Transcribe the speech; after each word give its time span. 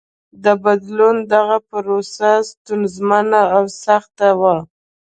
د 0.43 0.45
بدلون 0.63 1.17
دغه 1.33 1.57
پروسه 1.69 2.31
ستونزمنه 2.51 3.41
او 3.55 3.63
سخته 3.83 4.29
وه. 4.39 4.55